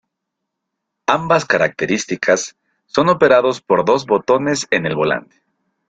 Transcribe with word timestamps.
Ambas 1.05 1.45
características 1.45 2.55
son 2.87 3.09
operados 3.09 3.61
por 3.61 3.85
dos 3.85 4.07
botones 4.07 4.65
en 4.71 4.87
el 4.87 4.95
volante. 4.95 5.43